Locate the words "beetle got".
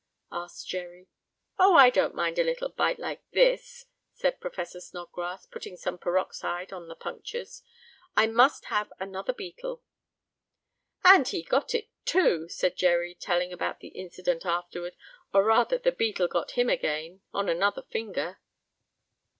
15.91-16.53